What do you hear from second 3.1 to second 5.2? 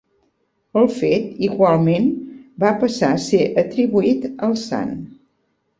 a ser atribuït al sant.